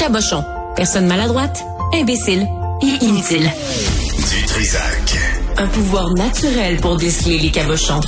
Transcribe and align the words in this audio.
cabochon, 0.00 0.42
personne 0.76 1.06
maladroite, 1.06 1.62
imbécile 1.92 2.46
et 2.82 3.04
inutile. 3.04 3.50
Du 4.30 4.46
Trisac. 4.46 5.18
Un 5.58 5.66
pouvoir 5.66 6.08
naturel 6.14 6.78
pour 6.78 6.96
déceler 6.96 7.36
les 7.36 7.50
cabochons. 7.50 8.00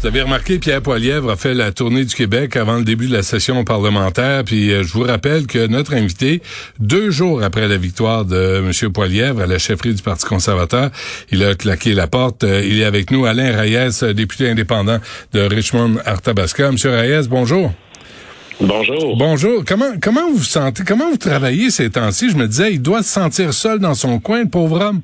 Vous 0.00 0.06
avez 0.06 0.22
remarqué, 0.22 0.58
Pierre 0.58 0.80
Poilièvre 0.80 1.30
a 1.30 1.36
fait 1.36 1.52
la 1.52 1.72
tournée 1.72 2.06
du 2.06 2.14
Québec 2.14 2.56
avant 2.56 2.76
le 2.78 2.84
début 2.84 3.08
de 3.08 3.12
la 3.12 3.22
session 3.22 3.64
parlementaire. 3.64 4.44
Puis 4.44 4.72
euh, 4.72 4.82
je 4.82 4.94
vous 4.94 5.02
rappelle 5.02 5.46
que 5.46 5.66
notre 5.66 5.92
invité, 5.92 6.40
deux 6.78 7.10
jours 7.10 7.42
après 7.42 7.68
la 7.68 7.76
victoire 7.76 8.24
de 8.24 8.62
M. 8.64 8.92
Poilièvre 8.92 9.42
à 9.42 9.46
la 9.46 9.58
chefferie 9.58 9.92
du 9.92 10.02
Parti 10.02 10.24
conservateur, 10.24 10.90
il 11.30 11.44
a 11.44 11.54
claqué 11.54 11.92
la 11.92 12.06
porte. 12.06 12.44
Euh, 12.44 12.64
il 12.64 12.80
est 12.80 12.84
avec 12.84 13.10
nous, 13.10 13.26
Alain 13.26 13.54
Reyes, 13.54 14.14
député 14.14 14.48
indépendant 14.48 15.00
de 15.34 15.40
Richmond-Arthabasca. 15.40 16.72
Monsieur 16.72 16.92
Reyes, 16.92 17.28
bonjour. 17.28 17.74
Bonjour. 18.60 19.16
Bonjour. 19.16 19.64
Comment 19.64 19.92
comment 20.02 20.30
vous 20.32 20.42
sentez, 20.42 20.82
comment 20.82 21.10
vous 21.10 21.16
travaillez 21.16 21.70
ces 21.70 21.90
temps-ci? 21.90 22.30
Je 22.30 22.36
me 22.36 22.48
disais, 22.48 22.74
il 22.74 22.82
doit 22.82 23.04
se 23.04 23.10
sentir 23.10 23.54
seul 23.54 23.78
dans 23.78 23.94
son 23.94 24.18
coin, 24.18 24.42
le 24.42 24.48
pauvre 24.48 24.80
homme. 24.80 25.00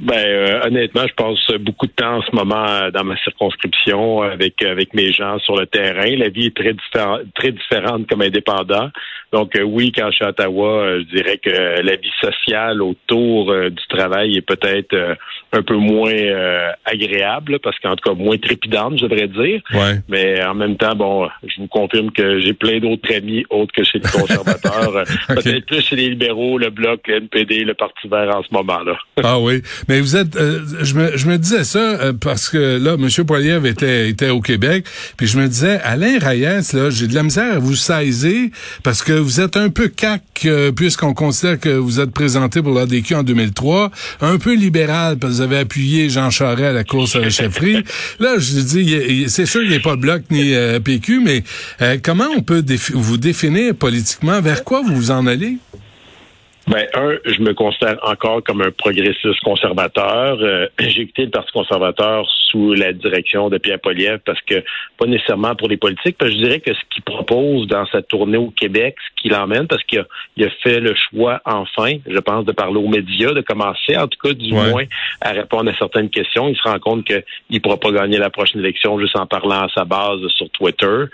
Ben 0.00 0.18
euh, 0.26 0.60
honnêtement, 0.64 1.06
je 1.06 1.14
passe 1.14 1.60
beaucoup 1.60 1.86
de 1.86 1.92
temps 1.92 2.16
en 2.16 2.22
ce 2.22 2.34
moment 2.34 2.66
euh, 2.68 2.90
dans 2.90 3.04
ma 3.04 3.16
circonscription 3.18 4.22
avec 4.22 4.60
avec 4.62 4.94
mes 4.94 5.12
gens 5.12 5.38
sur 5.40 5.56
le 5.56 5.66
terrain. 5.66 6.16
La 6.16 6.28
vie 6.28 6.46
est 6.46 6.56
très 6.56 6.72
différente, 6.72 7.20
très 7.34 7.52
différente 7.52 8.08
comme 8.08 8.22
indépendant. 8.22 8.90
Donc 9.32 9.56
euh, 9.56 9.62
oui, 9.62 9.92
quand 9.92 10.10
je 10.10 10.16
suis 10.16 10.24
à 10.24 10.30
Ottawa, 10.30 10.98
je 10.98 11.16
dirais 11.16 11.38
que 11.38 11.50
la 11.50 11.96
vie 11.96 12.10
sociale 12.20 12.82
autour 12.82 13.54
du 13.54 13.86
travail 13.88 14.36
est 14.36 14.42
peut-être 14.42 15.16
un 15.52 15.62
peu 15.62 15.76
moins 15.76 16.12
agréable, 16.84 17.58
parce 17.60 17.78
qu'en 17.78 17.94
tout 17.94 18.10
cas 18.10 18.14
moins 18.14 18.36
trépidante, 18.38 18.98
je 18.98 19.06
devrais 19.06 19.28
dire. 19.28 19.62
Ouais. 19.72 20.00
Mais 20.08 20.44
en 20.44 20.54
même 20.54 20.76
temps, 20.76 20.94
bon, 20.94 21.28
je 21.46 21.60
vous 21.60 21.68
confirme 21.68 22.10
que 22.10 22.40
j'ai 22.40 22.52
plein 22.52 22.78
d'autres 22.78 23.14
amis 23.14 23.44
autres 23.50 23.72
que 23.72 23.84
chez 23.84 23.98
les 23.98 24.10
conservateurs. 24.10 25.04
Peut-être 25.28 25.66
plus 25.66 25.80
chez 25.80 25.96
les 25.96 26.10
libéraux, 26.10 26.58
le 26.58 26.70
Bloc, 26.70 27.06
le 27.06 27.16
NPD, 27.16 27.64
le 27.64 27.74
Parti 27.74 28.08
vert 28.08 28.36
en 28.36 28.42
ce 28.42 28.48
moment-là. 28.52 28.98
ah 29.22 29.38
oui. 29.38 29.62
Mais 29.88 30.00
vous 30.00 30.16
êtes, 30.16 30.36
euh, 30.36 30.60
je, 30.82 30.94
me, 30.94 31.16
je 31.16 31.26
me 31.26 31.38
disais 31.38 31.64
ça 31.64 31.78
euh, 31.78 32.12
parce 32.12 32.48
que 32.48 32.78
là, 32.78 32.94
M. 32.94 33.08
Poiliev 33.24 33.66
était, 33.66 34.08
était 34.08 34.30
au 34.30 34.40
Québec, 34.40 34.84
puis 35.16 35.26
je 35.26 35.38
me 35.38 35.48
disais, 35.48 35.80
Alain 35.82 36.18
Reyes, 36.18 36.72
là, 36.72 36.90
j'ai 36.90 37.06
de 37.06 37.14
la 37.14 37.22
misère 37.22 37.54
à 37.54 37.58
vous 37.58 37.76
saisir 37.76 38.48
parce 38.82 39.02
que 39.02 39.12
vous 39.12 39.40
êtes 39.40 39.56
un 39.56 39.68
peu 39.68 39.88
cac, 39.88 40.22
euh, 40.44 40.72
puisqu'on 40.72 41.14
considère 41.14 41.58
que 41.58 41.70
vous 41.70 42.00
êtes 42.00 42.10
présenté 42.10 42.62
pour 42.62 42.74
l'ADQ 42.74 43.14
en 43.14 43.22
2003, 43.22 43.90
un 44.20 44.38
peu 44.38 44.54
libéral 44.54 45.18
parce 45.18 45.32
que 45.32 45.36
vous 45.38 45.42
avez 45.42 45.58
appuyé 45.58 46.08
Jean 46.08 46.30
Charest 46.30 46.62
à 46.62 46.72
la 46.72 46.84
course 46.84 47.16
à 47.16 47.20
la 47.20 47.30
chefferie. 47.30 47.82
là, 48.20 48.36
je 48.38 48.60
dis, 48.60 49.24
c'est 49.28 49.46
sûr 49.46 49.62
qu'il 49.62 49.74
a 49.74 49.80
pas 49.80 49.96
bloc 49.96 50.22
ni 50.30 50.54
PQ, 50.84 51.20
mais 51.20 51.42
comment 52.02 52.28
on 52.36 52.42
peut 52.42 52.64
vous 52.94 53.16
définir 53.16 53.74
politiquement? 53.74 54.40
Vers 54.40 54.64
quoi 54.64 54.82
vous 54.82 54.94
vous 54.94 55.10
en 55.10 55.26
allez? 55.26 55.58
Ben, 56.68 56.86
un, 56.94 57.16
je 57.24 57.40
me 57.40 57.54
considère 57.54 57.98
encore 58.02 58.42
comme 58.44 58.62
un 58.62 58.70
progressiste 58.70 59.40
conservateur. 59.42 60.38
Euh, 60.40 60.68
j'ai 60.78 61.06
quitté 61.06 61.24
le 61.24 61.30
Parti 61.30 61.50
conservateur 61.52 62.28
sous 62.50 62.74
la 62.74 62.92
direction 62.92 63.48
de 63.48 63.58
Pierre 63.58 63.80
Poliev 63.80 64.20
parce 64.24 64.40
que, 64.42 64.62
pas 64.96 65.06
nécessairement 65.06 65.56
pour 65.56 65.68
les 65.68 65.76
politiques, 65.76 66.16
parce 66.18 66.30
que 66.30 66.36
je 66.36 66.42
dirais 66.42 66.60
que 66.60 66.72
ce 66.72 66.80
qu'il 66.90 67.02
propose 67.02 67.66
dans 67.66 67.86
sa 67.86 68.02
tournée 68.02 68.36
au 68.36 68.50
Québec, 68.50 68.94
ce 69.08 69.22
qu'il 69.22 69.34
emmène, 69.34 69.66
parce 69.66 69.82
qu'il 69.84 70.00
a, 70.00 70.04
il 70.36 70.44
a 70.44 70.50
fait 70.62 70.78
le 70.78 70.94
choix, 70.94 71.40
enfin, 71.44 71.94
je 72.06 72.18
pense, 72.18 72.44
de 72.44 72.52
parler 72.52 72.76
aux 72.76 72.88
médias, 72.88 73.32
de 73.32 73.40
commencer, 73.40 73.96
en 73.96 74.06
tout 74.06 74.18
cas, 74.22 74.34
du 74.34 74.52
moins, 74.52 74.84
à 75.20 75.30
répondre 75.30 75.70
à 75.70 75.76
certaines 75.76 76.10
questions. 76.10 76.48
Il 76.48 76.56
se 76.56 76.62
rend 76.62 76.78
compte 76.78 77.04
qu'il 77.04 77.24
ne 77.50 77.58
pourra 77.58 77.78
pas 77.78 77.90
gagner 77.90 78.18
la 78.18 78.30
prochaine 78.30 78.60
élection 78.60 79.00
juste 79.00 79.16
en 79.16 79.26
parlant 79.26 79.62
à 79.62 79.68
sa 79.74 79.84
base 79.84 80.20
sur 80.36 80.48
Twitter. 80.50 81.04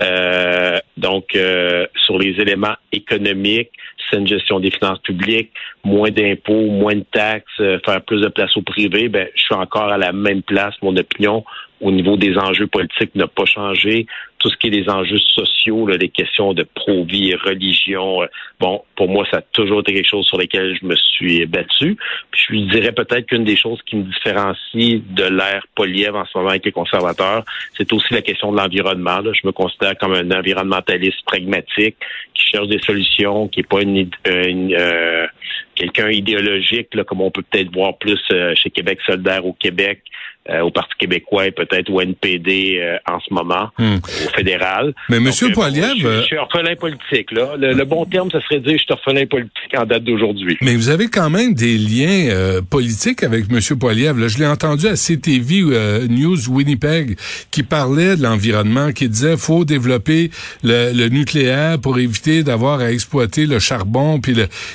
Euh, 0.00 0.78
donc, 0.96 1.34
euh, 1.34 1.86
sur 2.04 2.18
les 2.18 2.40
éléments 2.40 2.76
économiques, 2.92 3.70
une 4.12 4.26
gestion 4.26 4.60
des 4.60 4.70
finances 4.70 4.98
publiques, 5.00 5.52
moins 5.84 6.10
d'impôts, 6.10 6.66
moins 6.66 6.94
de 6.94 7.04
taxes, 7.12 7.44
euh, 7.60 7.78
faire 7.84 8.02
plus 8.02 8.20
de 8.20 8.28
place 8.28 8.56
au 8.56 8.62
privé, 8.62 9.08
ben, 9.08 9.28
je 9.34 9.42
suis 9.42 9.54
encore 9.54 9.90
à 9.90 9.98
la 9.98 10.12
même 10.12 10.42
place. 10.42 10.74
Mon 10.82 10.96
opinion 10.96 11.44
au 11.80 11.90
niveau 11.90 12.16
des 12.16 12.36
enjeux 12.38 12.68
politiques 12.68 13.14
n'a 13.14 13.26
pas 13.26 13.44
changé. 13.44 14.06
Tout 14.42 14.50
ce 14.50 14.56
qui 14.56 14.66
est 14.66 14.70
des 14.70 14.88
enjeux 14.88 15.18
sociaux, 15.18 15.86
les 15.86 16.08
questions 16.08 16.52
de 16.52 16.64
pro-vie, 16.74 17.34
religion, 17.36 18.22
euh, 18.22 18.26
bon, 18.58 18.82
pour 18.96 19.08
moi, 19.08 19.24
ça 19.30 19.38
a 19.38 19.42
toujours 19.42 19.80
été 19.80 19.94
quelque 19.94 20.08
chose 20.08 20.26
sur 20.26 20.38
lequel 20.38 20.76
je 20.80 20.84
me 20.84 20.96
suis 20.96 21.46
battu. 21.46 21.96
Je 22.32 22.56
dirais 22.56 22.92
peut-être 22.92 23.26
qu'une 23.26 23.44
des 23.44 23.56
choses 23.56 23.80
qui 23.86 23.96
me 23.96 24.02
différencie 24.02 25.00
de 25.10 25.24
l'ère 25.24 25.64
Poliev 25.76 26.16
en 26.16 26.24
ce 26.26 26.36
moment 26.36 26.50
avec 26.50 26.64
les 26.64 26.72
conservateurs, 26.72 27.44
c'est 27.76 27.92
aussi 27.92 28.12
la 28.12 28.22
question 28.22 28.50
de 28.50 28.56
l'environnement. 28.58 29.20
Je 29.22 29.46
me 29.46 29.52
considère 29.52 29.96
comme 29.96 30.14
un 30.14 30.30
environnementaliste 30.30 31.24
pragmatique 31.24 31.96
qui 32.34 32.48
cherche 32.48 32.68
des 32.68 32.80
solutions, 32.80 33.48
qui 33.48 33.60
n'est 33.60 33.66
pas 33.66 33.82
une, 33.82 34.10
une 34.26 34.74
euh, 34.74 35.26
quelqu'un 35.74 36.10
idéologique, 36.10 36.94
là, 36.94 37.04
comme 37.04 37.20
on 37.20 37.30
peut 37.30 37.42
peut-être 37.42 37.72
voir 37.72 37.96
plus 37.98 38.20
euh, 38.32 38.54
chez 38.54 38.70
Québec 38.70 38.98
solidaire 39.06 39.44
au 39.46 39.52
Québec, 39.52 40.02
euh, 40.50 40.62
au 40.62 40.72
Parti 40.72 40.90
québécois 40.98 41.46
et 41.46 41.52
peut-être 41.52 41.88
au 41.88 42.00
NPD 42.00 42.80
euh, 42.80 42.96
en 43.08 43.20
ce 43.20 43.32
moment, 43.32 43.68
hmm. 43.78 43.98
au 43.98 44.36
fédéral. 44.36 44.92
Mais 45.08 45.20
Monsieur 45.20 45.50
euh, 45.50 45.52
Poiliev... 45.52 45.94
Je, 45.98 46.22
suis 46.22 46.36
orphelin 46.36 46.74
politique, 46.74 47.30
là. 47.30 47.54
Le, 47.56 47.84
bon 47.84 48.04
terme, 48.06 48.28
ce 48.28 48.40
serait 48.40 48.58
de 48.58 48.64
dire 48.64 48.72
je 48.76 48.82
suis 48.82 48.92
orphelin 48.92 49.24
politique 49.26 49.78
en 49.78 49.84
date 49.84 50.02
d'aujourd'hui. 50.02 50.58
Mais 50.60 50.74
vous 50.74 50.88
avez 50.88 51.06
quand 51.06 51.30
même 51.30 51.54
des 51.54 51.78
liens 51.78 52.60
politiques 52.68 53.22
avec 53.22 53.52
Monsieur 53.52 53.76
Poiliev. 53.76 54.18
Là, 54.18 54.26
je 54.26 54.38
l'ai 54.38 54.46
entendu 54.48 54.88
à 54.88 54.94
CTV 54.94 55.62
News 56.08 56.50
Winnipeg 56.50 57.16
qui 57.52 57.62
parlait 57.62 58.16
de 58.16 58.24
l'environnement, 58.24 58.90
qui 58.90 59.08
disait 59.08 59.36
faut 59.36 59.64
développer 59.64 60.32
le, 60.64 61.08
nucléaire 61.08 61.78
pour 61.80 62.00
éviter 62.00 62.42
d'avoir 62.42 62.80
à 62.80 62.90
exploiter 62.90 63.46
le 63.46 63.60
charbon. 63.60 64.18
Puis 64.20 64.32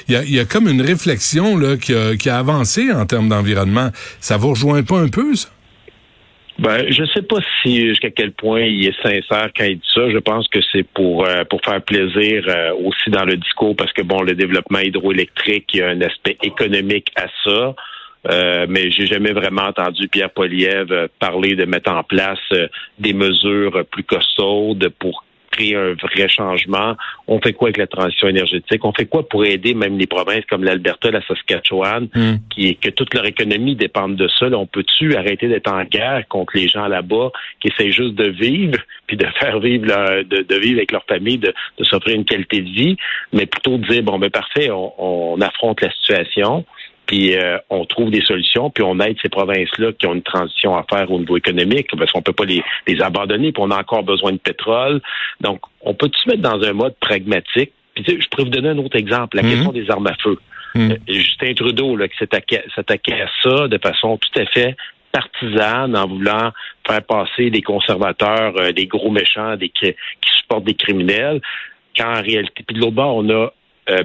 il 0.07 0.13
y 0.13 0.16
a, 0.16 0.24
y 0.24 0.40
a, 0.40 0.46
comme 0.46 0.69
une 0.69 0.81
réflexion 0.88 1.58
là 1.58 1.78
qui 1.78 2.30
a, 2.30 2.38
avancé 2.38 2.92
en 2.92 3.06
termes 3.06 3.30
d'environnement. 3.30 3.90
Ça 4.20 4.38
vous 4.38 4.50
rejoint 4.50 4.84
pas 4.84 5.00
un 5.00 5.09
peu 5.09 5.36
ça? 5.36 5.50
Ben, 6.59 6.92
je 6.92 7.03
sais 7.14 7.22
pas 7.22 7.38
si 7.62 7.88
jusqu'à 7.88 8.09
quel 8.09 8.31
point 8.31 8.62
il 8.62 8.88
est 8.88 9.02
sincère 9.03 9.50
quand 9.56 9.64
il 9.64 9.78
dit 9.78 9.90
ça. 9.94 10.09
Je 10.09 10.18
pense 10.18 10.48
que 10.48 10.59
c'est 10.72 10.88
pour 10.88 11.28
euh, 11.28 11.44
pour 11.44 11.62
faire 11.62 11.81
plaisir 11.84 12.46
euh, 12.48 12.74
aussi 12.84 13.12
dans 13.12 13.25
le 13.25 13.38
discours 13.38 13.75
parce 13.75 13.94
que 13.94 14.02
bon, 14.02 14.24
le 14.24 14.34
développement 14.34 14.80
hydroélectrique, 14.80 15.66
il 15.74 15.80
y 15.80 15.84
a 15.84 15.90
un 15.90 16.02
aspect 16.02 16.38
économique 16.42 17.12
à 17.16 17.28
ça. 17.44 17.75
Euh, 18.30 18.66
mais 18.68 18.90
j'ai 18.90 19.06
jamais 19.06 19.31
vraiment 19.31 19.66
entendu 19.66 20.08
Pierre 20.08 20.31
Poliev 20.31 21.08
parler 21.19 21.56
de 21.56 21.66
mettre 21.66 21.92
en 21.92 22.04
place 22.04 22.40
des 22.98 23.14
mesures 23.14 23.86
plus 23.92 24.04
costaudes 24.04 24.90
pour 25.00 25.24
un 25.59 25.94
vrai 25.94 26.28
changement. 26.30 26.96
On 27.28 27.40
fait 27.40 27.53
quoi 27.53 27.68
avec 27.68 27.78
la 27.78 27.88
transition 27.88 28.28
énergétique? 28.28 28.84
On 28.84 28.94
fait 28.94 29.06
quoi 29.06 29.28
pour 29.28 29.46
aider 29.46 29.74
même 29.74 29.97
les 29.97 30.08
provinces 30.08 30.46
comme 30.50 30.63
l'Alberta, 30.63 31.12
la 31.12 31.22
Saskatchewan, 31.25 32.08
hmm. 32.13 32.35
qui 32.50 32.75
que 32.75 32.90
toute 32.90 33.13
leur 33.13 33.25
économie 33.25 33.75
dépend 33.75 34.09
de 34.09 34.28
ça? 34.40 34.47
on 34.47 34.66
peut-tu 34.66 35.16
arrêter 35.16 35.47
d'être 35.47 35.72
en 35.72 35.84
guerre 35.84 36.28
contre 36.28 36.56
les 36.56 36.68
gens 36.68 36.88
là-bas 36.88 37.31
qui 37.59 37.69
essaient 37.69 37.91
juste 37.91 38.16
de 38.16 38.30
vivre, 38.30 38.80
puis 39.07 39.18
de 39.18 39.25
faire 39.40 39.59
vivre 39.59 39.86
de, 40.24 40.56
vivre 40.56 40.78
avec 40.78 40.91
leur 40.91 41.03
famille, 41.06 41.38
de, 41.38 41.53
s'offrir 41.81 42.16
une 42.16 42.25
qualité 42.25 42.62
de 42.62 42.69
vie, 42.69 42.97
mais 43.34 43.46
plutôt 43.46 43.78
de 43.78 43.88
dire 43.88 44.03
bon 44.03 44.19
ben 44.19 44.30
parfait, 44.30 44.69
on 44.72 45.40
affronte 45.41 45.81
la 45.81 45.91
situation 45.91 46.66
puis 47.07 47.35
euh, 47.35 47.57
on 47.69 47.85
trouve 47.85 48.12
des 48.12 48.22
solutions, 48.22 48.69
puis 48.69 48.84
on 48.84 49.00
aide 49.00 49.18
ces 49.22 49.29
provinces-là 49.29 49.94
qui 49.94 50.06
ont 50.06 50.13
une 50.13 50.22
transition 50.22 50.75
à 50.75 50.85
faire 50.88 51.09
au 51.09 51.19
niveau 51.19 51.38
économique, 51.38 51.88
parce 51.97 52.12
qu'on 52.12 52.22
peut 52.22 52.34
pas 52.34 52.45
les, 52.45 52.62
les 52.85 53.01
abandonner, 53.01 53.53
puis 53.53 53.63
on 53.66 53.72
a 53.72 53.79
encore 53.79 54.03
besoin 54.03 54.34
de 54.34 54.38
pétrole. 54.38 55.01
Donc, 55.40 55.62
on 55.81 55.94
peut 55.94 56.12
se 56.13 56.29
mettre 56.29 56.41
dans 56.41 56.62
un 56.62 56.73
mode 56.73 56.95
pragmatique. 57.00 57.72
Puis 57.95 58.03
je 58.06 58.28
pourrais 58.28 58.44
vous 58.44 58.50
donner 58.50 58.69
un 58.69 58.78
autre 58.78 58.97
exemple, 58.97 59.38
la 59.38 59.44
mhm. 59.44 59.50
question 59.50 59.72
des 59.72 59.90
armes 59.90 60.07
à 60.07 60.16
feu. 60.22 60.38
Mhm. 60.75 60.91
Euh, 60.91 60.95
Justin 61.07 61.53
Trudeau, 61.53 61.95
là, 61.95 62.07
qui 62.09 62.18
s'attaquait 62.18 63.22
à 63.22 63.28
ça 63.41 63.68
de 63.68 63.78
façon 63.78 64.18
tout 64.18 64.39
à 64.39 64.45
fait 64.45 64.75
partisane 65.13 65.95
en 65.95 66.07
voulant 66.07 66.51
faire 66.85 67.01
passer 67.03 67.50
des 67.50 67.62
conservateurs, 67.62 68.54
euh, 68.59 68.74
des 68.74 68.86
gros 68.86 69.09
méchants, 69.09 69.56
des 69.56 69.69
qui 69.69 69.95
supportent 70.38 70.65
des 70.65 70.75
criminels, 70.75 71.42
quand 71.98 72.18
en 72.18 72.21
réalité, 72.21 72.63
puis 72.68 72.75
de 72.75 72.81
l'autre 72.81 72.95
bord, 72.95 73.15
on 73.15 73.30
a 73.30 73.50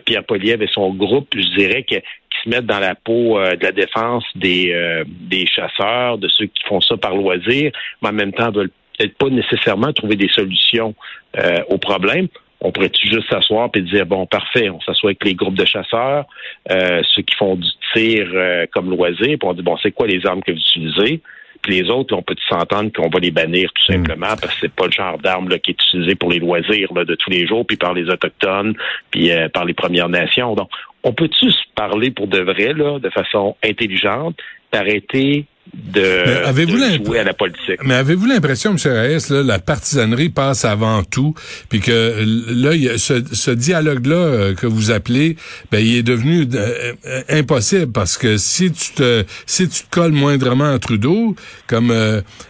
Pierre 0.05 0.23
Poliev 0.23 0.63
et 0.63 0.69
son 0.69 0.95
groupe, 0.95 1.35
je 1.35 1.57
dirais 1.57 1.83
que 1.83 1.97
se 2.43 2.49
mettent 2.49 2.67
dans 2.67 2.79
la 2.79 2.95
peau 2.95 3.39
euh, 3.39 3.57
de 3.57 3.65
la 3.65 3.73
défense 3.73 4.25
des, 4.35 4.73
euh, 4.73 5.05
des 5.07 5.47
chasseurs, 5.47 6.19
de 6.19 6.29
ceux 6.29 6.47
qui 6.47 6.63
font 6.67 6.81
ça 6.81 6.97
par 6.97 7.15
loisir, 7.15 7.73
mais 8.03 8.09
en 8.09 8.13
même 8.13 8.33
temps 8.33 8.51
veulent 8.51 8.71
peut-être 8.99 9.17
pas 9.17 9.29
nécessairement 9.29 9.93
trouver 9.93 10.17
des 10.17 10.29
solutions 10.29 10.95
euh, 11.39 11.63
aux 11.69 11.79
problèmes. 11.79 12.29
On 12.61 12.71
pourrait-tu 12.71 13.09
juste 13.09 13.29
s'asseoir 13.29 13.71
et 13.75 13.81
dire 13.81 14.07
bon 14.07 14.27
parfait, 14.27 14.71
on 14.71 14.81
s'assoit 14.81 15.11
avec 15.11 15.25
les 15.25 15.35
groupes 15.35 15.57
de 15.57 15.65
chasseurs, 15.65 16.27
ceux 16.69 17.23
qui 17.23 17.35
font 17.37 17.57
du 17.57 17.69
tir 17.93 18.29
comme 18.73 18.89
loisir, 18.89 19.37
puis 19.37 19.39
on 19.43 19.53
dit 19.53 19.63
bon 19.63 19.77
c'est 19.83 19.91
quoi 19.91 20.07
les 20.07 20.25
armes 20.25 20.45
que 20.45 20.53
vous 20.53 20.59
utilisez, 20.59 21.21
puis 21.61 21.81
les 21.81 21.91
autres, 21.91 22.15
on 22.15 22.23
peut 22.23 22.37
s'entendre 22.49 22.93
qu'on 22.93 23.09
va 23.09 23.19
les 23.19 23.33
bannir 23.33 23.69
tout 23.73 23.93
hmm. 23.93 23.97
simplement 23.97 24.37
parce 24.41 24.55
que 24.55 24.61
c'est 24.61 24.73
pas 24.73 24.87
le 24.87 24.93
genre 24.93 25.19
d'arme 25.19 25.49
qui 25.59 25.73
est 25.73 25.83
utilisé 25.83 26.15
pour 26.15 26.31
les 26.31 26.39
loisirs 26.39 26.93
de 26.93 27.17
tous 27.17 27.31
les 27.31 27.49
jours, 27.49 27.67
puis 27.67 27.77
par 27.77 27.95
les 27.95 28.09
autochtones, 28.09 28.77
puis 29.11 29.33
par 29.53 29.65
les 29.65 29.75
Premières 29.75 30.09
Nations. 30.09 30.55
Donc, 30.55 30.69
on 31.05 31.13
peut-tu 31.13 31.51
se 31.51 31.63
parler 31.75 32.11
pour 32.11 32.29
de 32.29 32.41
vrai, 32.41 32.73
là, 32.73 32.99
de 32.99 33.11
façon 33.11 33.57
intelligente, 33.63 34.37
d'arrêter 34.73 35.47
de, 35.75 36.65
de 36.65 37.05
jouer 37.05 37.21
à 37.21 37.25
la 37.25 37.33
politique. 37.33 37.81
Mais 37.83 37.95
avez-vous 37.95 38.27
l'impression, 38.27 38.73
M. 38.73 38.77
Reyes, 38.85 39.31
là, 39.31 39.43
la 39.43 39.59
partisanerie 39.59 40.29
passe 40.29 40.65
avant 40.67 41.03
tout, 41.03 41.35
puis 41.71 41.81
que 41.81 42.23
là, 42.49 42.75
y 42.75 42.91
a 42.91 42.99
ce, 42.99 43.23
ce 43.33 43.51
dialogue-là 43.51 44.17
euh, 44.17 44.55
que 44.55 44.67
vous 44.67 44.91
appelez, 44.91 45.37
ben, 45.71 45.79
il 45.79 45.97
est 45.97 46.03
devenu 46.03 46.47
euh, 46.55 46.93
euh, 47.07 47.23
impossible 47.31 47.91
parce 47.91 48.19
que 48.19 48.37
si 48.37 48.71
tu 48.71 48.93
te 48.93 49.25
si 49.47 49.69
tu 49.69 49.85
te 49.85 49.91
colles 49.91 50.13
moindrement 50.13 50.73
à 50.73 50.79
Trudeau, 50.79 51.35
comme 51.67 51.93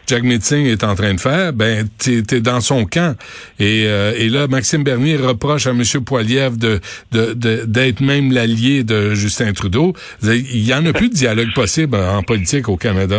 Jack 0.06 0.24
Meeting 0.24 0.66
est 0.66 0.82
en 0.82 0.94
train 0.94 1.14
de 1.14 1.20
faire, 1.20 1.52
ben 1.52 1.88
t'es 1.98 2.22
es 2.32 2.40
dans 2.40 2.60
son 2.60 2.84
camp. 2.84 3.16
Et, 3.58 3.82
et 3.82 4.28
là, 4.28 4.48
Maxime 4.48 4.82
Bernier 4.82 5.16
reproche 5.16 5.66
à 5.66 5.70
M. 5.70 5.82
Poiliev 6.04 6.56
de 6.56 6.80
d'être 7.12 8.00
de, 8.00 8.04
même 8.04 8.32
l'allié 8.32 8.82
de 8.84 9.14
Justin 9.14 9.52
Trudeau. 9.52 9.92
Il 10.22 10.66
y 10.66 10.74
en 10.74 10.84
a 10.86 10.92
plus 10.92 11.08
de 11.08 11.14
dialogue 11.14 11.52
possible 11.54 11.96
en 11.96 12.22
politique 12.22 12.68
au 12.68 12.76
Canada. 12.76 13.11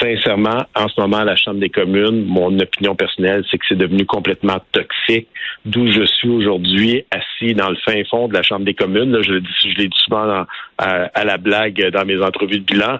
Sincèrement, 0.00 0.64
en 0.74 0.88
ce 0.88 1.00
moment, 1.00 1.18
à 1.18 1.24
la 1.24 1.36
Chambre 1.36 1.60
des 1.60 1.70
communes, 1.70 2.24
mon 2.24 2.58
opinion 2.58 2.94
personnelle, 2.94 3.44
c'est 3.50 3.56
que 3.56 3.64
c'est 3.68 3.78
devenu 3.78 4.04
complètement 4.04 4.58
toxique. 4.72 5.28
D'où 5.64 5.90
je 5.90 6.04
suis 6.04 6.28
aujourd'hui, 6.28 7.04
assis 7.10 7.54
dans 7.54 7.70
le 7.70 7.76
fin 7.76 8.02
fond 8.10 8.28
de 8.28 8.34
la 8.34 8.42
Chambre 8.42 8.64
des 8.64 8.74
communes. 8.74 9.12
Là, 9.12 9.22
je 9.22 9.34
l'ai 9.34 9.88
dit, 9.88 9.96
souvent 10.04 10.44
à, 10.78 11.24
la 11.24 11.36
blague 11.38 11.90
dans 11.90 12.04
mes 12.04 12.20
entrevues 12.20 12.60
de 12.60 12.64
bilan. 12.64 12.98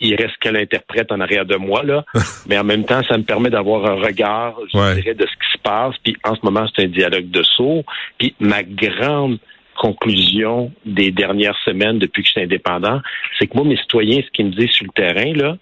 Il 0.00 0.14
reste 0.16 0.36
qu'elle 0.40 0.56
interprète 0.56 1.10
en 1.10 1.20
arrière 1.20 1.46
de 1.46 1.56
moi, 1.56 1.82
là. 1.82 2.04
Mais 2.48 2.58
en 2.58 2.64
même 2.64 2.84
temps, 2.84 3.02
ça 3.08 3.16
me 3.16 3.24
permet 3.24 3.50
d'avoir 3.50 3.86
un 3.86 3.94
regard, 3.94 4.56
je 4.72 4.94
dirais, 4.94 5.14
de 5.14 5.26
ce 5.26 5.32
qui 5.32 5.52
se 5.52 5.58
passe. 5.62 5.94
Puis 6.04 6.16
en 6.24 6.34
ce 6.34 6.40
moment, 6.42 6.66
c'est 6.74 6.84
un 6.84 6.88
dialogue 6.88 7.30
de 7.30 7.42
saut. 7.42 7.84
Puis 8.18 8.34
ma 8.40 8.62
grande 8.62 9.38
conclusion 9.76 10.72
des 10.84 11.10
dernières 11.10 11.58
semaines 11.64 11.98
depuis 11.98 12.22
que 12.22 12.28
je 12.28 12.32
suis 12.32 12.42
indépendant, 12.42 13.00
c'est 13.38 13.46
que 13.46 13.56
moi, 13.56 13.64
mes 13.64 13.76
citoyens, 13.76 14.20
ce 14.24 14.30
qu'ils 14.30 14.46
me 14.46 14.52
disent 14.52 14.70
sur 14.70 14.86
le 14.86 14.92
terrain, 14.92 15.32
là, 15.34 15.56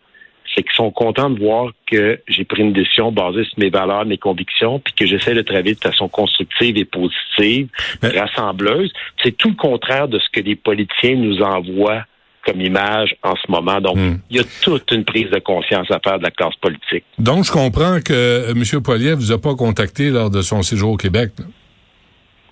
c'est 0.54 0.62
qu'ils 0.62 0.74
sont 0.74 0.90
contents 0.90 1.30
de 1.30 1.38
voir 1.38 1.72
que 1.90 2.20
j'ai 2.28 2.44
pris 2.44 2.62
une 2.62 2.72
décision 2.72 3.10
basée 3.10 3.44
sur 3.44 3.58
mes 3.58 3.70
valeurs, 3.70 4.06
mes 4.06 4.18
convictions, 4.18 4.78
puis 4.78 4.94
que 4.94 5.06
j'essaie 5.06 5.34
de 5.34 5.42
travailler 5.42 5.74
de 5.74 5.80
façon 5.80 6.08
constructive 6.08 6.76
et 6.76 6.84
positive, 6.84 7.68
rassembleuse. 8.02 8.92
C'est 9.22 9.36
tout 9.36 9.48
le 9.48 9.56
contraire 9.56 10.08
de 10.08 10.18
ce 10.18 10.26
que 10.32 10.40
les 10.40 10.56
politiciens 10.56 11.16
nous 11.16 11.40
envoient 11.40 12.04
comme 12.46 12.60
image 12.60 13.16
en 13.22 13.34
ce 13.36 13.50
moment. 13.50 13.80
Donc, 13.80 13.96
hmm. 13.96 14.18
il 14.30 14.36
y 14.36 14.40
a 14.40 14.44
toute 14.62 14.90
une 14.92 15.04
prise 15.04 15.30
de 15.30 15.38
conscience 15.38 15.90
à 15.90 15.98
faire 16.00 16.18
de 16.18 16.24
la 16.24 16.30
classe 16.30 16.54
politique. 16.60 17.04
Donc, 17.18 17.44
je 17.44 17.52
comprends 17.52 18.00
que 18.04 18.12
euh, 18.12 18.52
M. 18.54 18.82
Poilier 18.82 19.14
vous 19.14 19.32
a 19.32 19.40
pas 19.40 19.54
contacté 19.54 20.10
lors 20.10 20.30
de 20.30 20.42
son 20.42 20.62
séjour 20.62 20.92
au 20.92 20.96
Québec. 20.96 21.30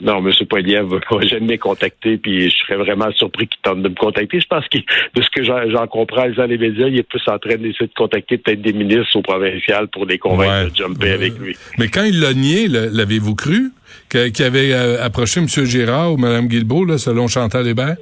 Non, 0.02 0.18
M. 0.18 0.32
Poiliev 0.48 0.86
va 1.10 1.20
jamais 1.22 1.58
contacter, 1.58 2.18
puis 2.18 2.50
je 2.50 2.56
serais 2.56 2.76
vraiment 2.76 3.10
surpris 3.12 3.46
qu'il 3.46 3.60
tente 3.62 3.82
de 3.82 3.88
me 3.88 3.94
contacter. 3.94 4.40
Je 4.40 4.46
pense 4.46 4.66
que 4.68 4.78
de 4.78 5.22
ce 5.22 5.30
que 5.30 5.44
j'en 5.44 5.86
comprends 5.86 6.28
dans 6.28 6.46
les 6.46 6.58
médias, 6.58 6.88
il 6.88 6.98
est 6.98 7.04
plus 7.04 7.22
en 7.28 7.38
train 7.38 7.56
d'essayer 7.56 7.86
de 7.86 7.94
contacter 7.94 8.38
peut-être 8.38 8.60
des 8.60 8.72
ministres 8.72 9.16
au 9.16 9.22
provincial 9.22 9.88
pour 9.88 10.04
les 10.06 10.18
convaincre 10.18 10.72
de 10.72 10.76
jumper 10.76 11.12
avec 11.12 11.38
lui. 11.38 11.56
Mais 11.78 11.88
quand 11.88 12.04
il 12.04 12.20
l'a 12.20 12.34
nié, 12.34 12.68
l'avez-vous 12.68 13.34
cru? 13.34 13.70
Qu'il 14.10 14.44
avait 14.44 14.72
euh, 14.72 15.02
approché 15.02 15.40
M. 15.40 15.46
Girard 15.46 16.12
ou 16.12 16.16
Mme 16.16 16.46
Guilbeault, 16.46 16.84
là, 16.84 16.98
selon 16.98 17.28
Chantal 17.28 17.66
Hébert? 17.66 17.96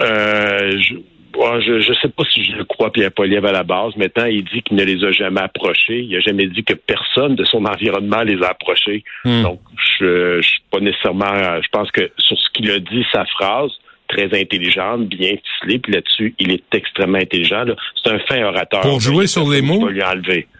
Euh, 0.00 0.78
je, 0.78 0.94
je 1.34 1.88
ne 1.88 1.94
sais 1.94 2.08
pas 2.08 2.24
si 2.32 2.44
je 2.44 2.56
le 2.56 2.64
crois 2.64 2.92
Pierre 2.92 3.10
Poliev 3.12 3.44
à 3.44 3.52
la 3.52 3.62
base. 3.62 3.96
Maintenant, 3.96 4.26
il 4.26 4.44
dit 4.44 4.62
qu'il 4.62 4.76
ne 4.76 4.84
les 4.84 5.04
a 5.04 5.10
jamais 5.12 5.40
approchés. 5.40 6.00
Il 6.00 6.10
n'a 6.10 6.20
jamais 6.20 6.46
dit 6.46 6.62
que 6.62 6.74
personne 6.74 7.34
de 7.34 7.44
son 7.44 7.64
environnement 7.64 8.22
les 8.22 8.42
a 8.42 8.50
approchés. 8.50 9.04
Hmm. 9.24 9.42
Donc, 9.42 9.60
je, 10.02 10.40
je 10.42 10.48
suis 10.48 10.62
pas 10.70 10.80
nécessairement. 10.80 11.60
Je 11.62 11.68
pense 11.70 11.90
que 11.90 12.10
sur 12.18 12.38
ce 12.38 12.50
qu'il 12.52 12.70
a 12.70 12.78
dit, 12.78 13.04
sa 13.12 13.24
phrase 13.26 13.70
très 14.12 14.38
intelligente, 14.38 15.08
bien 15.08 15.34
ficelée, 15.36 15.78
puis 15.78 15.92
là-dessus, 15.92 16.34
il 16.38 16.52
est 16.52 16.74
extrêmement 16.74 17.18
intelligent. 17.18 17.64
C'est 18.02 18.10
un 18.10 18.18
fin 18.20 18.42
orateur. 18.44 18.80
Pour 18.80 19.00
jouer 19.00 19.26
sur 19.26 19.48
les 19.48 19.62
mots? 19.62 19.88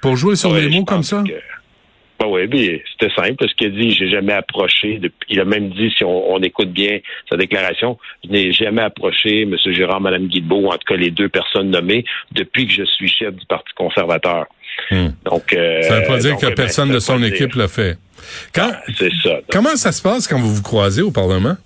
Pour 0.00 0.16
jouer 0.16 0.36
sur 0.36 0.54
les 0.54 0.68
mots 0.68 0.84
comme 0.84 1.02
ça? 1.02 1.22
Ben 2.18 2.28
oui, 2.28 2.80
c'était 2.92 3.12
simple. 3.14 3.44
Ce 3.48 3.54
qu'il 3.54 3.66
a 3.66 3.70
dit, 3.70 3.90
j'ai 3.90 4.08
jamais 4.08 4.32
approché. 4.32 5.00
il 5.28 5.40
a 5.40 5.44
même 5.44 5.70
dit, 5.70 5.92
si 5.96 6.04
on, 6.04 6.38
écoute 6.40 6.70
bien 6.70 7.00
sa 7.28 7.36
déclaration, 7.36 7.98
je 8.24 8.30
n'ai 8.30 8.52
jamais 8.52 8.82
approché 8.82 9.42
M. 9.42 9.56
Gérard, 9.66 10.00
Mme 10.00 10.28
Guilbeault, 10.28 10.60
ou 10.60 10.68
en 10.68 10.74
tout 10.74 10.86
cas 10.86 10.94
les 10.94 11.10
deux 11.10 11.28
personnes 11.28 11.70
nommées, 11.70 12.04
depuis 12.30 12.66
que 12.66 12.72
je 12.72 12.84
suis 12.84 13.08
chef 13.08 13.34
du 13.34 13.44
Parti 13.46 13.72
conservateur. 13.74 14.46
Hmm. 14.90 15.08
Donc, 15.24 15.52
euh, 15.52 15.82
ça 15.82 15.96
ne 15.96 16.00
veut 16.00 16.06
pas 16.06 16.18
dire 16.18 16.36
que 16.36 16.46
ben, 16.46 16.54
personne 16.54 16.90
de 16.90 17.00
son 17.00 17.22
équipe 17.24 17.54
l'a 17.54 17.68
fait. 17.68 17.98
Quand, 18.54 18.72
c'est 18.96 19.12
ça. 19.22 19.40
Comment 19.50 19.76
ça 19.76 19.92
se 19.92 20.02
passe 20.02 20.26
quand 20.28 20.38
vous 20.38 20.54
vous 20.54 20.62
croisez 20.62 21.02
au 21.02 21.10
Parlement? 21.10 21.56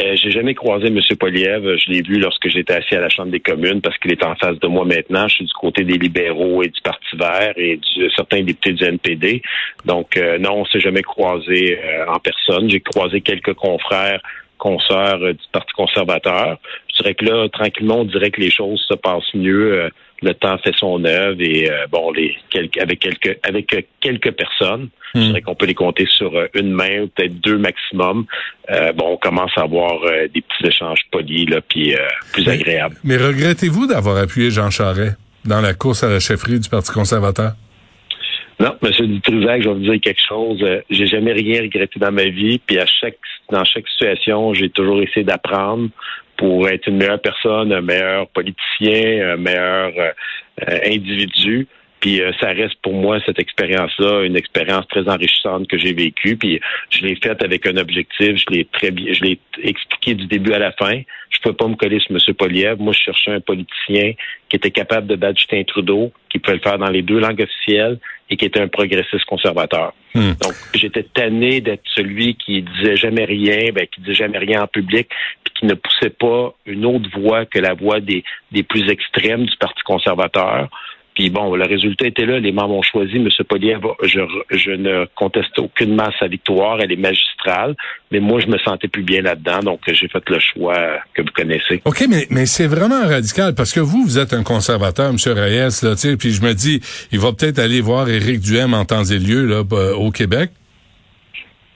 Euh, 0.00 0.14
j'ai 0.14 0.30
jamais 0.30 0.54
croisé 0.54 0.86
M. 0.86 1.00
Poliev. 1.18 1.76
Je 1.76 1.90
l'ai 1.90 2.02
vu 2.02 2.18
lorsque 2.18 2.48
j'étais 2.48 2.74
assis 2.74 2.94
à 2.94 3.00
la 3.00 3.08
Chambre 3.08 3.32
des 3.32 3.40
communes 3.40 3.80
parce 3.80 3.98
qu'il 3.98 4.12
est 4.12 4.24
en 4.24 4.36
face 4.36 4.58
de 4.60 4.68
moi 4.68 4.84
maintenant. 4.84 5.26
Je 5.26 5.34
suis 5.36 5.44
du 5.44 5.52
côté 5.54 5.84
des 5.84 5.98
libéraux 5.98 6.62
et 6.62 6.68
du 6.68 6.80
Parti 6.82 7.16
vert 7.16 7.52
et 7.56 7.78
de 7.96 8.08
certains 8.14 8.42
députés 8.42 8.72
du 8.72 8.84
NPD. 8.84 9.42
Donc, 9.84 10.16
euh, 10.16 10.38
non, 10.38 10.58
on 10.58 10.64
s'est 10.66 10.80
jamais 10.80 11.02
croisé 11.02 11.78
euh, 11.82 12.06
en 12.06 12.20
personne. 12.20 12.70
J'ai 12.70 12.80
croisé 12.80 13.20
quelques 13.20 13.54
confrères 13.54 14.20
consoeurs 14.56 15.18
du 15.18 15.44
Parti 15.52 15.72
conservateur. 15.72 16.58
Je 16.88 17.02
dirais 17.02 17.14
que 17.14 17.24
là, 17.24 17.48
tranquillement, 17.48 18.00
on 18.00 18.04
dirait 18.04 18.30
que 18.30 18.40
les 18.40 18.50
choses 18.50 18.84
se 18.88 18.94
passent 18.94 19.34
mieux 19.34 19.88
le 20.22 20.34
temps 20.34 20.58
fait 20.58 20.74
son 20.76 21.04
œuvre 21.04 21.40
et 21.40 21.70
euh, 21.70 21.86
bon, 21.90 22.10
les 22.12 22.36
quelques, 22.50 22.78
avec 22.78 23.00
quelques 23.00 23.38
avec 23.42 23.86
quelques 24.00 24.32
personnes, 24.32 24.88
je 25.14 25.20
hmm. 25.20 25.24
dirais 25.24 25.42
qu'on 25.42 25.54
peut 25.54 25.66
les 25.66 25.74
compter 25.74 26.06
sur 26.08 26.34
euh, 26.36 26.46
une 26.54 26.72
main 26.72 27.02
ou 27.02 27.08
peut-être 27.08 27.40
deux 27.40 27.58
maximum. 27.58 28.26
Euh, 28.70 28.92
bon, 28.92 29.12
on 29.12 29.16
commence 29.16 29.52
à 29.56 29.62
avoir 29.62 30.00
des 30.02 30.40
petits 30.40 30.66
échanges 30.66 31.00
polis 31.10 31.48
là, 31.48 31.60
puis 31.60 31.94
plus 32.32 32.48
agréables. 32.48 32.96
Mais 33.04 33.16
regrettez-vous 33.16 33.86
d'avoir 33.86 34.16
appuyé 34.16 34.50
Jean 34.50 34.70
Charest 34.70 35.16
dans 35.44 35.60
la 35.60 35.74
course 35.74 36.02
à 36.04 36.08
la 36.08 36.20
chefferie 36.20 36.60
du 36.60 36.68
Parti 36.68 36.92
conservateur? 36.92 37.52
Non, 38.60 38.74
Monsieur 38.82 39.06
Dutrisac, 39.06 39.62
je 39.62 39.68
vais 39.68 39.74
vous 39.74 39.80
dire 39.80 40.00
quelque 40.00 40.20
chose. 40.26 40.64
J'ai 40.90 41.06
jamais 41.06 41.32
rien 41.32 41.62
regretté 41.62 42.00
dans 42.00 42.10
ma 42.10 42.24
vie, 42.24 42.58
puis 42.58 42.78
à 42.78 42.86
chaque 42.86 43.18
dans 43.50 43.64
chaque 43.64 43.88
situation, 43.88 44.52
j'ai 44.52 44.68
toujours 44.68 45.00
essayé 45.00 45.24
d'apprendre 45.24 45.88
pour 46.38 46.68
être 46.68 46.86
une 46.86 46.96
meilleure 46.96 47.20
personne, 47.20 47.72
un 47.72 47.82
meilleur 47.82 48.28
politicien, 48.28 49.34
un 49.34 49.36
meilleur 49.36 49.92
euh, 49.98 50.78
individu. 50.86 51.66
Puis 52.00 52.20
euh, 52.20 52.32
ça 52.40 52.48
reste 52.48 52.76
pour 52.82 52.94
moi 52.94 53.18
cette 53.26 53.38
expérience-là 53.38 54.22
une 54.22 54.36
expérience 54.36 54.86
très 54.88 55.08
enrichissante 55.08 55.66
que 55.68 55.78
j'ai 55.78 55.92
vécue. 55.92 56.36
Puis 56.36 56.60
je 56.90 57.04
l'ai 57.04 57.16
faite 57.16 57.42
avec 57.42 57.66
un 57.66 57.76
objectif. 57.76 58.36
Je 58.36 58.44
l'ai 58.50 58.64
très 58.64 58.90
bien, 58.90 59.12
je 59.12 59.24
l'ai 59.24 59.38
expliqué 59.62 60.14
du 60.14 60.26
début 60.26 60.52
à 60.52 60.58
la 60.58 60.72
fin. 60.72 61.00
Je 61.30 61.38
peux 61.42 61.52
pas 61.52 61.68
me 61.68 61.74
coller 61.74 62.00
sur 62.00 62.12
M. 62.12 62.34
Poliev. 62.34 62.80
Moi, 62.80 62.92
je 62.92 63.00
cherchais 63.00 63.30
un 63.32 63.40
politicien 63.40 64.12
qui 64.48 64.56
était 64.56 64.70
capable 64.70 65.06
de 65.06 65.16
battre 65.16 65.38
Justin 65.38 65.62
Trudeau, 65.64 66.12
qui 66.30 66.38
pouvait 66.38 66.56
le 66.56 66.62
faire 66.62 66.78
dans 66.78 66.90
les 66.90 67.02
deux 67.02 67.18
langues 67.18 67.42
officielles, 67.42 67.98
et 68.30 68.36
qui 68.36 68.44
était 68.44 68.60
un 68.60 68.68
progressiste 68.68 69.24
conservateur. 69.24 69.94
Hmm. 70.14 70.32
Donc, 70.40 70.54
j'étais 70.74 71.02
tanné 71.02 71.60
d'être 71.60 71.84
celui 71.94 72.34
qui 72.34 72.62
disait 72.62 72.96
jamais 72.96 73.24
rien, 73.24 73.70
ben, 73.72 73.86
qui 73.86 74.00
disait 74.00 74.14
jamais 74.14 74.38
rien 74.38 74.62
en 74.62 74.66
public, 74.66 75.08
puis 75.44 75.54
qui 75.54 75.66
ne 75.66 75.74
poussait 75.74 76.10
pas 76.10 76.54
une 76.66 76.84
autre 76.84 77.08
voix 77.18 77.46
que 77.46 77.58
la 77.58 77.74
voix 77.74 78.00
des, 78.00 78.24
des 78.52 78.62
plus 78.62 78.88
extrêmes 78.90 79.44
du 79.44 79.56
Parti 79.56 79.80
conservateur. 79.84 80.68
Puis 81.18 81.30
bon, 81.30 81.56
le 81.56 81.64
résultat 81.64 82.06
était 82.06 82.26
là. 82.26 82.38
Les 82.38 82.52
membres 82.52 82.74
ont 82.74 82.82
choisi. 82.82 83.16
M. 83.16 83.28
Poliev, 83.48 83.80
je, 84.04 84.20
je 84.56 84.70
ne 84.70 85.04
conteste 85.16 85.58
aucunement 85.58 86.08
sa 86.20 86.28
victoire. 86.28 86.80
Elle 86.80 86.92
est 86.92 86.96
magistrale. 86.96 87.74
Mais 88.12 88.20
moi, 88.20 88.38
je 88.38 88.46
me 88.46 88.56
sentais 88.58 88.86
plus 88.86 89.02
bien 89.02 89.22
là-dedans. 89.22 89.58
Donc, 89.64 89.80
j'ai 89.88 90.06
fait 90.06 90.22
le 90.30 90.38
choix 90.38 90.78
que 91.14 91.22
vous 91.22 91.32
connaissez. 91.34 91.82
OK, 91.84 92.04
mais, 92.08 92.28
mais 92.30 92.46
c'est 92.46 92.68
vraiment 92.68 93.04
radical 93.04 93.56
parce 93.56 93.72
que 93.72 93.80
vous, 93.80 94.04
vous 94.04 94.20
êtes 94.20 94.32
un 94.32 94.44
conservateur, 94.44 95.10
M. 95.10 95.16
Reyes, 95.26 95.80
là, 95.82 95.94
puis 96.16 96.30
je 96.30 96.40
me 96.40 96.52
dis, 96.52 96.80
il 97.10 97.18
va 97.18 97.32
peut-être 97.32 97.58
aller 97.58 97.80
voir 97.80 98.08
Éric 98.08 98.38
Duhem 98.38 98.72
en 98.72 98.84
temps 98.84 99.02
et 99.02 99.18
lieu 99.18 99.44
là, 99.44 99.64
au 99.96 100.12
Québec? 100.12 100.50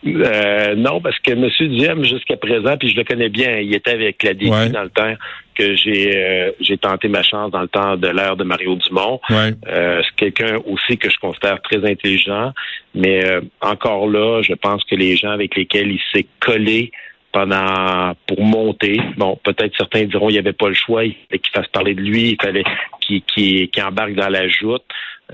Euh, 0.07 0.77
non, 0.77 1.01
parce 1.01 1.19
que 1.19 1.33
M. 1.33 1.49
Duhem, 1.59 2.05
jusqu'à 2.05 2.37
présent, 2.37 2.77
puis 2.77 2.91
je 2.91 2.97
le 2.97 3.03
connais 3.03 3.29
bien, 3.29 3.59
il 3.59 3.75
était 3.75 3.91
avec 3.91 4.23
la 4.23 4.35
DQ 4.35 4.71
dans 4.71 4.83
le 4.85 4.91
temps 4.91 5.15
que 5.55 5.77
j'ai 5.77 6.17
euh, 6.17 6.53
j'ai 6.61 6.79
tenté 6.79 7.09
ma 7.09 7.23
chance 7.23 7.51
dans 7.51 7.63
le 7.63 7.69
temps 7.69 7.97
de 7.97 8.09
l'ère 8.09 8.37
de 8.37 8.45
Mario 8.45 8.77
Dumont. 8.77 9.21
Euh, 9.31 10.03
c'est 10.05 10.17
quelqu'un 10.17 10.59
aussi 10.67 10.99
que 10.99 11.11
je 11.11 11.19
considère 11.19 11.61
très 11.63 11.85
intelligent, 11.85 12.53
mais 12.95 13.23
encore 13.61 14.09
là, 14.09 14.43
je 14.43 14.55
pense 14.55 14.85
que 14.85 14.95
les 14.95 15.17
gens 15.17 15.31
avec 15.31 15.57
lesquels 15.57 15.91
il 15.91 16.01
s'est 16.13 16.27
collé 16.41 16.93
pendant 17.33 18.15
pour 18.27 18.43
monter. 18.43 19.01
Bon, 19.17 19.39
peut-être 19.43 19.75
certains 19.77 20.05
diront 20.05 20.27
qu'il 20.27 20.35
n'y 20.35 20.39
avait 20.39 20.53
pas 20.53 20.69
le 20.69 20.75
choix, 20.75 21.05
il 21.05 21.15
fallait 21.15 21.39
qu'il 21.39 21.53
fasse 21.53 21.69
parler 21.69 21.95
de 21.95 22.03
lui, 22.03 22.31
il 22.31 22.39
fallait 22.41 22.65
qu'il 23.01 23.69
embarque 23.83 24.15
dans 24.15 24.29
la 24.29 24.49
joute. 24.49 24.85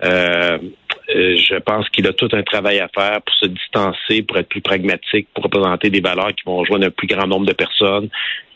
Euh, 0.04 0.58
euh, 1.14 1.36
je 1.36 1.56
pense 1.56 1.88
qu'il 1.88 2.06
a 2.06 2.12
tout 2.12 2.28
un 2.32 2.42
travail 2.42 2.78
à 2.78 2.88
faire 2.88 3.20
pour 3.22 3.34
se 3.34 3.46
distancer, 3.46 4.22
pour 4.22 4.36
être 4.38 4.48
plus 4.48 4.60
pragmatique, 4.60 5.28
pour 5.34 5.44
représenter 5.44 5.90
des 5.90 6.00
valeurs 6.00 6.34
qui 6.34 6.44
vont 6.44 6.56
rejoindre 6.56 6.86
un 6.86 6.90
plus 6.90 7.06
grand 7.06 7.26
nombre 7.26 7.46
de 7.46 7.52
personnes, 7.52 8.08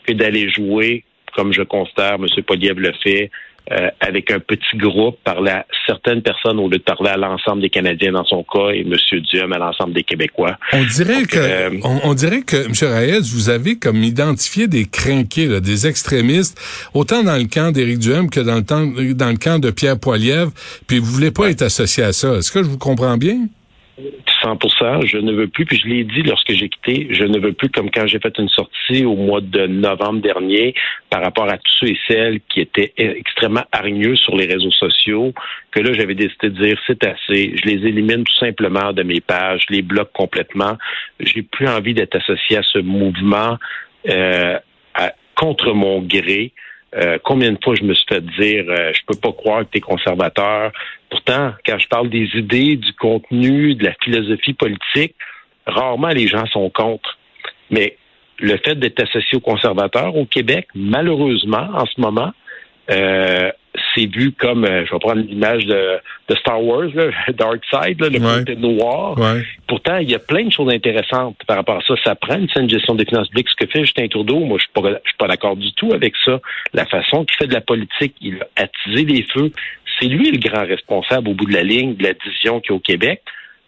que 0.05 0.13
d'aller 0.13 0.49
jouer, 0.49 1.03
comme 1.35 1.53
je 1.53 1.61
considère 1.63 2.15
M. 2.15 2.27
Poliev 2.45 2.79
le 2.79 2.93
fait, 3.03 3.29
euh, 3.71 3.89
avec 4.01 4.29
un 4.29 4.39
petit 4.39 4.75
groupe, 4.75 5.17
parler 5.23 5.51
à 5.51 5.65
certaines 5.87 6.21
personnes 6.21 6.59
au 6.59 6.67
lieu 6.67 6.79
de 6.79 6.83
parler 6.83 7.11
à 7.11 7.15
l'ensemble 7.15 7.61
des 7.61 7.69
Canadiens 7.69 8.11
dans 8.11 8.25
son 8.25 8.43
cas 8.43 8.71
et 8.73 8.81
M. 8.81 8.93
Duhem 9.21 9.53
à 9.53 9.57
l'ensemble 9.57 9.93
des 9.93 10.03
Québécois. 10.03 10.57
On 10.73 10.83
dirait 10.83 11.23
que, 11.23 11.37
euh, 11.37 11.69
on, 12.03 12.13
dirait 12.13 12.41
que, 12.41 12.57
M. 12.57 12.73
Reyes, 12.93 13.21
vous 13.33 13.49
avez 13.49 13.79
comme 13.79 14.03
identifié 14.03 14.67
des 14.67 14.85
crinqués, 14.85 15.61
des 15.61 15.87
extrémistes, 15.87 16.59
autant 16.93 17.23
dans 17.23 17.37
le 17.37 17.45
camp 17.45 17.71
d'Éric 17.71 17.99
Duhem 17.99 18.29
que 18.29 18.41
dans 18.41 18.55
le, 18.55 18.65
temps, 18.65 18.85
dans 18.85 19.29
le 19.29 19.37
camp 19.37 19.59
de 19.59 19.71
Pierre 19.71 19.97
Poilievre, 19.97 20.51
puis 20.87 20.99
vous 20.99 21.05
voulez 21.05 21.31
pas 21.31 21.49
être 21.49 21.61
associé 21.61 22.03
à 22.03 22.11
ça. 22.11 22.35
Est-ce 22.35 22.51
que 22.51 22.63
je 22.63 22.67
vous 22.67 22.77
comprends 22.77 23.15
bien? 23.15 23.47
100% 23.99 25.05
je 25.05 25.17
ne 25.17 25.31
veux 25.31 25.47
plus, 25.47 25.65
puis 25.65 25.77
je 25.77 25.87
l'ai 25.87 26.03
dit 26.03 26.23
lorsque 26.23 26.51
j'ai 26.51 26.67
quitté, 26.67 27.07
je 27.11 27.23
ne 27.25 27.39
veux 27.39 27.53
plus 27.53 27.69
comme 27.69 27.91
quand 27.91 28.07
j'ai 28.07 28.19
fait 28.19 28.35
une 28.39 28.49
sortie 28.49 29.05
au 29.05 29.15
mois 29.15 29.41
de 29.41 29.67
novembre 29.67 30.21
dernier 30.21 30.73
par 31.09 31.21
rapport 31.21 31.47
à 31.47 31.57
tous 31.57 31.71
ceux 31.79 31.87
et 31.89 31.99
celles 32.07 32.39
qui 32.49 32.61
étaient 32.61 32.93
extrêmement 32.97 33.63
hargneux 33.71 34.15
sur 34.15 34.35
les 34.35 34.45
réseaux 34.45 34.71
sociaux, 34.71 35.33
que 35.71 35.79
là 35.79 35.93
j'avais 35.93 36.15
décidé 36.15 36.49
de 36.49 36.63
dire 36.63 36.79
c'est 36.87 37.05
assez, 37.05 37.55
je 37.55 37.65
les 37.67 37.87
élimine 37.87 38.23
tout 38.23 38.35
simplement 38.39 38.93
de 38.93 39.03
mes 39.03 39.21
pages, 39.21 39.65
je 39.69 39.75
les 39.75 39.83
bloque 39.83 40.11
complètement. 40.11 40.77
J'ai 41.19 41.43
plus 41.43 41.67
envie 41.67 41.93
d'être 41.93 42.15
associé 42.15 42.57
à 42.57 42.63
ce 42.63 42.79
mouvement 42.79 43.57
euh, 44.09 44.57
contre 45.35 45.73
mon 45.73 46.01
gré. 46.01 46.51
Euh, 46.95 47.17
combien 47.23 47.51
de 47.51 47.57
fois 47.63 47.73
je 47.75 47.83
me 47.83 47.93
suis 47.93 48.05
fait 48.07 48.21
dire 48.21 48.65
euh, 48.69 48.91
je 48.93 49.01
peux 49.07 49.19
pas 49.19 49.31
croire 49.31 49.61
que 49.61 49.71
tu 49.71 49.77
es 49.79 49.81
conservateur. 49.81 50.71
Pourtant, 51.13 51.53
quand 51.63 51.77
je 51.77 51.87
parle 51.89 52.09
des 52.09 52.27
idées, 52.33 52.75
du 52.75 52.91
contenu, 52.93 53.75
de 53.75 53.83
la 53.83 53.93
philosophie 54.03 54.53
politique, 54.53 55.13
rarement 55.67 56.07
les 56.07 56.27
gens 56.27 56.47
sont 56.47 56.71
contre. 56.71 57.19
Mais 57.69 57.97
le 58.39 58.57
fait 58.57 58.73
d'être 58.73 58.99
associé 58.99 59.37
aux 59.37 59.39
conservateurs 59.39 60.15
au 60.15 60.25
Québec, 60.25 60.65
malheureusement, 60.73 61.67
en 61.71 61.85
ce 61.85 62.01
moment, 62.01 62.31
euh, 62.89 63.51
c'est 63.93 64.07
vu 64.07 64.31
comme, 64.31 64.65
euh, 64.65 64.85
je 64.87 64.91
vais 64.91 64.99
prendre 64.99 65.21
l'image 65.21 65.65
de, 65.65 65.99
de, 66.29 66.35
Star 66.35 66.63
Wars, 66.63 66.89
là, 66.95 67.11
Dark 67.33 67.61
Side, 67.71 68.01
le 68.01 68.19
côté 68.19 68.55
noir. 68.55 69.15
Pourtant, 69.67 69.97
il 69.97 70.09
y 70.09 70.15
a 70.15 70.19
plein 70.19 70.45
de 70.45 70.51
choses 70.51 70.73
intéressantes 70.73 71.37
par 71.45 71.57
rapport 71.57 71.77
à 71.77 71.81
ça. 71.87 71.93
Ça 72.03 72.15
prend 72.15 72.39
une 72.39 72.49
saine 72.49 72.69
gestion 72.69 72.95
des 72.95 73.05
finances 73.05 73.29
publiques. 73.29 73.49
Ce 73.49 73.65
que 73.65 73.71
fait 73.71 73.81
Justin 73.81 74.07
Trudeau, 74.07 74.39
moi, 74.39 74.57
je 74.57 74.63
suis 74.63 74.73
pas, 74.73 74.99
pas 75.19 75.27
d'accord 75.27 75.55
du 75.55 75.71
tout 75.73 75.91
avec 75.93 76.13
ça. 76.25 76.39
La 76.73 76.85
façon 76.85 77.23
qu'il 77.23 77.37
fait 77.37 77.47
de 77.47 77.53
la 77.53 77.61
politique, 77.61 78.15
il 78.19 78.39
a 78.41 78.63
attisé 78.63 79.05
les 79.05 79.23
feux. 79.31 79.51
C'est 79.99 80.07
lui 80.07 80.31
le 80.31 80.37
grand 80.37 80.65
responsable 80.65 81.29
au 81.29 81.33
bout 81.33 81.45
de 81.45 81.53
la 81.53 81.63
ligne 81.63 81.95
de 81.95 82.03
la 82.03 82.13
division 82.13 82.59
qu'il 82.59 82.71
y 82.71 82.75
au 82.75 82.79
Québec. 82.79 83.21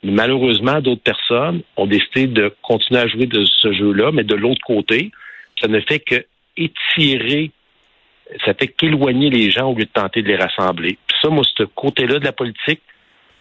Malheureusement, 0.03 0.81
d'autres 0.81 1.01
personnes 1.01 1.61
ont 1.77 1.87
décidé 1.87 2.27
de 2.27 2.53
continuer 2.61 3.01
à 3.01 3.07
jouer 3.07 3.25
de 3.25 3.43
ce 3.45 3.73
jeu-là, 3.73 4.11
mais 4.11 4.23
de 4.23 4.35
l'autre 4.35 4.61
côté, 4.65 5.11
ça 5.59 5.67
ne 5.67 5.79
fait 5.79 5.99
que 5.99 6.25
étirer 6.57 7.51
ça 8.45 8.53
fait 8.53 8.67
qu'éloigner 8.67 9.29
les 9.29 9.51
gens 9.51 9.69
au 9.71 9.75
lieu 9.75 9.85
de 9.85 9.89
tenter 9.89 10.21
de 10.21 10.27
les 10.27 10.35
rassembler. 10.35 10.97
Puis 11.07 11.17
ça, 11.21 11.29
moi, 11.29 11.43
ce 11.55 11.63
côté-là 11.63 12.19
de 12.19 12.25
la 12.25 12.31
politique, 12.31 12.81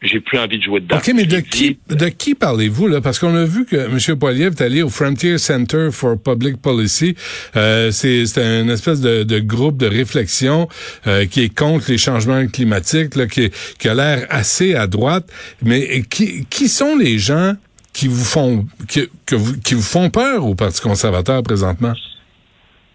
j'ai 0.04 0.20
plus 0.20 0.38
envie 0.38 0.58
de 0.58 0.62
jouer 0.62 0.80
dedans. 0.80 0.98
OK, 0.98 1.10
mais 1.14 1.24
de 1.24 1.40
qui, 1.40 1.78
de 1.88 2.08
qui 2.08 2.34
parlez-vous, 2.34 2.88
là? 2.88 3.00
Parce 3.00 3.18
qu'on 3.18 3.34
a 3.34 3.44
vu 3.44 3.64
que 3.64 3.76
M. 3.76 4.18
Poilievre 4.18 4.54
est 4.58 4.62
allé 4.62 4.82
au 4.82 4.90
Frontier 4.90 5.38
Center 5.38 5.88
for 5.92 6.16
Public 6.22 6.60
Policy. 6.60 7.16
Euh, 7.56 7.90
c'est 7.90 8.24
une 8.36 8.70
espèce 8.70 9.00
de, 9.00 9.22
de, 9.22 9.38
groupe 9.40 9.76
de 9.76 9.86
réflexion 9.86 10.68
euh, 11.06 11.26
qui 11.26 11.42
est 11.42 11.54
contre 11.54 11.90
les 11.90 11.98
changements 11.98 12.46
climatiques, 12.46 13.16
là, 13.16 13.26
qui, 13.26 13.50
qui 13.78 13.88
a 13.88 13.94
l'air 13.94 14.26
assez 14.30 14.74
à 14.74 14.86
droite. 14.86 15.24
Mais 15.62 16.02
qui, 16.02 16.46
qui 16.46 16.68
sont 16.68 16.96
les 16.96 17.18
gens 17.18 17.54
qui 17.92 18.08
vous 18.08 18.24
font 18.24 18.66
qui, 18.88 19.08
que 19.24 19.36
vous, 19.36 19.58
qui 19.60 19.74
vous 19.74 19.82
font 19.82 20.10
peur 20.10 20.44
au 20.44 20.54
Parti 20.54 20.80
conservateur 20.80 21.42
présentement? 21.42 21.94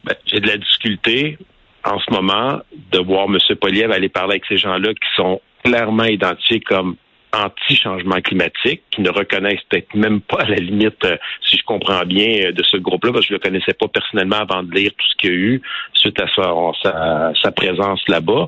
Ben, 0.04 0.16
j'ai 0.26 0.40
de 0.40 0.48
la 0.48 0.58
difficulté 0.58 1.38
en 1.84 2.00
ce 2.00 2.12
moment 2.12 2.60
de 2.92 3.00
voir 3.00 3.28
M. 3.28 3.38
Poliev 3.60 3.92
aller 3.92 4.10
parler 4.10 4.34
avec 4.34 4.44
ces 4.48 4.58
gens-là 4.58 4.94
qui 4.94 5.10
sont 5.16 5.42
clairement 5.64 6.06
identifiés 6.06 6.62
comme 6.62 6.96
anti-changement 7.34 8.22
climatique, 8.22 8.82
qui 8.92 9.02
ne 9.02 9.10
reconnaissent 9.10 9.64
peut-être 9.70 9.94
même 9.94 10.22
pas 10.22 10.42
à 10.42 10.46
la 10.46 10.56
limite, 10.56 11.04
euh, 11.06 11.18
si 11.44 11.58
je 11.58 11.64
comprends 11.64 12.04
bien, 12.04 12.46
euh, 12.46 12.52
de 12.52 12.64
ce 12.64 12.78
groupe-là, 12.78 13.12
parce 13.12 13.26
que 13.26 13.30
je 13.30 13.34
le 13.34 13.40
connaissais 13.40 13.74
pas 13.74 13.88
personnellement 13.88 14.38
avant 14.38 14.64
de 14.64 14.74
lire 14.74 14.92
tout 14.98 15.06
ce 15.12 15.16
qu'il 15.18 15.30
y 15.30 15.34
a 15.34 15.36
eu 15.36 15.62
suite 15.94 16.20
à 16.20 16.28
sa, 16.34 17.34
sa, 17.42 17.52
présence 17.52 18.02
là-bas. 18.08 18.48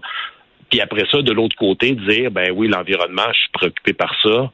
Puis 0.70 0.82
après 0.82 1.06
ça, 1.12 1.22
de 1.22 1.32
l'autre 1.32 1.56
côté, 1.58 1.91
dire, 1.91 2.32
ben 2.32 2.51
oui, 2.56 2.68
l'environnement, 2.68 3.27
je 3.34 3.39
suis 3.39 3.50
préoccupé 3.51 3.94
par 3.94 4.15
ça. 4.24 4.51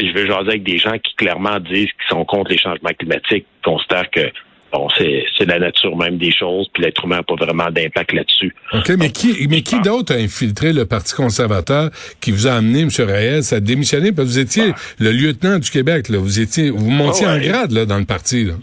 je 0.00 0.12
vais 0.12 0.26
jaser 0.26 0.48
avec 0.48 0.62
des 0.64 0.78
gens 0.78 0.98
qui 0.98 1.14
clairement 1.14 1.60
disent 1.60 1.92
qu'ils 1.92 2.08
sont 2.10 2.24
contre 2.24 2.50
les 2.50 2.58
changements 2.58 2.90
climatiques, 2.98 3.46
considèrent 3.62 4.10
que 4.10 4.32
Bon, 4.70 4.86
c'est, 4.98 5.24
la 5.46 5.58
nature 5.58 5.96
même 5.96 6.18
des 6.18 6.30
choses, 6.30 6.68
puis 6.74 6.82
l'être 6.82 7.04
humain 7.04 7.16
n'a 7.16 7.22
pas 7.22 7.36
vraiment 7.36 7.70
d'impact 7.70 8.12
là-dessus. 8.12 8.54
OK, 8.74 8.90
mais 8.98 9.10
qui, 9.10 9.48
mais 9.48 9.62
qui 9.62 9.80
d'autre 9.80 10.14
a 10.14 10.16
infiltré 10.16 10.74
le 10.74 10.84
Parti 10.84 11.14
conservateur 11.14 11.90
qui 12.20 12.32
vous 12.32 12.46
a 12.46 12.52
amené, 12.52 12.80
M. 12.80 12.90
Reyes, 12.98 13.54
à 13.54 13.60
démissionner? 13.60 14.12
Parce 14.12 14.28
que 14.28 14.32
vous 14.32 14.38
étiez 14.38 14.72
le 14.98 15.12
lieutenant 15.12 15.58
du 15.58 15.70
Québec, 15.70 16.10
là. 16.10 16.18
Vous 16.18 16.40
étiez, 16.40 16.68
vous 16.70 16.90
montiez 16.90 17.26
en 17.26 17.38
grade, 17.38 17.72
là, 17.72 17.86
dans 17.86 17.98
le 17.98 18.04
parti, 18.04 18.44
là. 18.44 18.54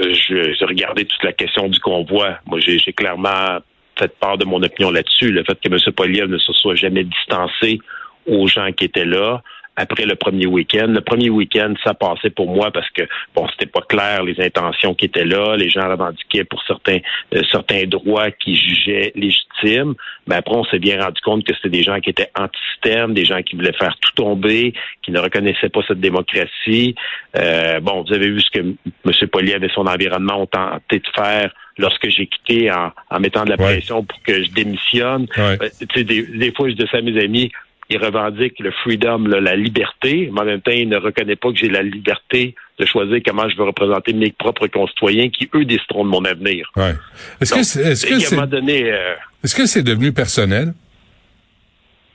Euh, 0.00 0.12
je, 0.12 0.54
j'ai 0.58 0.64
regardé 0.64 1.04
toute 1.04 1.22
la 1.22 1.32
question 1.32 1.68
du 1.68 1.78
convoi. 1.78 2.38
Moi, 2.46 2.60
j'ai, 2.60 2.78
clairement 2.92 3.60
fait 3.98 4.12
part 4.18 4.36
de 4.38 4.44
mon 4.44 4.62
opinion 4.62 4.90
là-dessus. 4.90 5.30
Le 5.30 5.44
fait 5.44 5.58
que 5.58 5.68
M. 5.68 5.78
Poliev 5.94 6.28
ne 6.28 6.38
se 6.38 6.52
soit 6.52 6.74
jamais 6.74 7.04
distancé 7.04 7.78
aux 8.26 8.46
gens 8.48 8.72
qui 8.72 8.86
étaient 8.86 9.04
là, 9.04 9.42
après 9.76 10.06
le 10.06 10.14
premier 10.14 10.46
week-end. 10.46 10.86
Le 10.88 11.00
premier 11.00 11.30
week-end, 11.30 11.74
ça 11.82 11.94
passait 11.94 12.30
pour 12.30 12.48
moi 12.48 12.70
parce 12.70 12.88
que 12.90 13.02
bon, 13.34 13.46
c'était 13.48 13.70
pas 13.70 13.80
clair 13.82 14.22
les 14.22 14.40
intentions 14.40 14.94
qui 14.94 15.06
étaient 15.06 15.24
là. 15.24 15.56
Les 15.56 15.68
gens 15.68 15.88
revendiquaient 15.88 16.44
pour 16.44 16.62
certains 16.66 16.98
euh, 17.34 17.42
certains 17.50 17.84
droits 17.84 18.30
qu'ils 18.30 18.56
jugeaient 18.56 19.12
légitimes. 19.14 19.94
Mais 20.26 20.36
après, 20.36 20.56
on 20.56 20.64
s'est 20.64 20.78
bien 20.78 21.02
rendu 21.02 21.20
compte 21.20 21.44
que 21.44 21.54
c'était 21.54 21.70
des 21.70 21.82
gens 21.82 22.00
qui 22.00 22.10
étaient 22.10 22.30
anti-système, 22.38 23.14
des 23.14 23.24
gens 23.24 23.42
qui 23.42 23.56
voulaient 23.56 23.72
faire 23.72 23.96
tout 24.00 24.12
tomber, 24.14 24.74
qui 25.02 25.10
ne 25.10 25.18
reconnaissaient 25.18 25.68
pas 25.68 25.80
cette 25.86 26.00
démocratie. 26.00 26.94
Euh, 27.36 27.80
bon, 27.80 28.04
vous 28.06 28.12
avez 28.14 28.30
vu 28.30 28.40
ce 28.40 28.50
que 28.50 28.60
M. 28.60 29.28
Poliev 29.30 29.64
et 29.64 29.70
son 29.74 29.86
environnement 29.86 30.42
ont 30.42 30.46
tenté 30.46 31.00
de 31.00 31.08
faire 31.14 31.52
lorsque 31.78 32.08
j'ai 32.08 32.26
quitté 32.26 32.70
en, 32.70 33.20
mettant 33.20 33.44
de 33.44 33.50
la 33.50 33.56
pression 33.56 34.04
pour 34.04 34.22
que 34.22 34.42
je 34.42 34.50
démissionne. 34.50 35.26
Euh, 35.38 35.56
des, 35.96 36.22
des 36.22 36.52
fois, 36.52 36.68
je 36.68 36.74
dis 36.74 36.86
ça 36.90 36.98
à 36.98 37.00
mes 37.00 37.18
amis, 37.20 37.50
il 37.90 37.98
revendique 37.98 38.58
le 38.60 38.70
freedom, 38.70 39.26
la 39.26 39.56
liberté, 39.56 40.30
mais 40.32 40.40
en 40.40 40.44
même 40.44 40.60
temps, 40.60 40.70
il 40.70 40.88
ne 40.88 40.96
reconnaît 40.96 41.36
pas 41.36 41.50
que 41.52 41.58
j'ai 41.58 41.68
la 41.68 41.82
liberté 41.82 42.54
de 42.78 42.86
choisir 42.86 43.20
comment 43.24 43.48
je 43.48 43.56
veux 43.56 43.64
représenter 43.64 44.12
mes 44.12 44.32
propres 44.32 44.66
concitoyens 44.68 45.28
qui, 45.28 45.48
eux, 45.54 45.64
décideront 45.64 46.04
de 46.04 46.10
mon 46.10 46.24
avenir. 46.24 46.70
Ouais. 46.76 46.94
Est-ce 47.40 47.54
que 47.54 47.62
c'est 47.62 47.82
est-ce 47.82 48.06
que 48.06 48.18
c'est 48.18 48.38
euh, 48.38 49.14
est-ce 49.44 49.54
que 49.54 49.66
c'est 49.66 49.82
devenu 49.82 50.12
personnel? 50.12 50.72